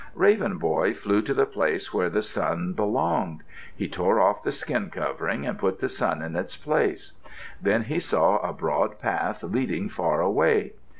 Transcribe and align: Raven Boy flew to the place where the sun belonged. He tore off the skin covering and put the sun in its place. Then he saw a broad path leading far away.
Raven 0.15 0.57
Boy 0.57 0.95
flew 0.95 1.21
to 1.21 1.33
the 1.35 1.45
place 1.45 1.93
where 1.93 2.09
the 2.09 2.23
sun 2.23 2.73
belonged. 2.73 3.43
He 3.75 3.87
tore 3.87 4.19
off 4.19 4.41
the 4.41 4.51
skin 4.51 4.89
covering 4.89 5.45
and 5.45 5.59
put 5.59 5.77
the 5.77 5.89
sun 5.89 6.23
in 6.23 6.35
its 6.35 6.57
place. 6.57 7.11
Then 7.61 7.83
he 7.83 7.99
saw 7.99 8.37
a 8.39 8.51
broad 8.51 8.97
path 8.99 9.43
leading 9.43 9.89
far 9.89 10.19
away. 10.19 10.73